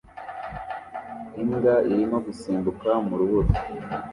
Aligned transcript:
Imbwa 1.41 1.73
irimo 1.91 2.17
gusimbuka 2.25 2.89
mu 3.07 3.13
rubura 3.19 3.51